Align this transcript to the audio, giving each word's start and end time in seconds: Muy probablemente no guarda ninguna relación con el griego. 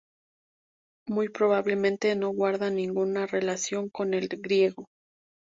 Muy 1.07 1.29
probablemente 1.29 2.15
no 2.15 2.31
guarda 2.31 2.71
ninguna 2.71 3.27
relación 3.27 3.87
con 3.89 4.15
el 4.15 4.29
griego. 4.29 4.87